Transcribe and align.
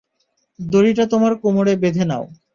দড়িটা 0.59 1.03
তোমার 1.13 1.33
কোমরে 1.41 1.73
বেঁধে 1.81 2.03
নাও। 2.05 2.23